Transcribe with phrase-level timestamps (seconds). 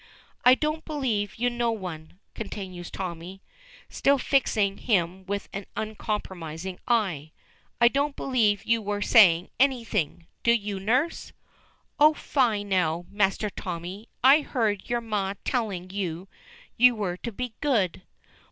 [0.43, 3.43] "I don't believe you know one," continues Tommy,
[3.87, 7.33] still fixing him with an uncompromising eye.
[7.79, 10.25] "I don't believe you were saying anything.
[10.41, 11.33] Do you, nurse?"
[11.99, 16.27] "Oh, fie, now, Master Tommy, and I heard your ma telling you
[16.77, 18.01] you were to be good."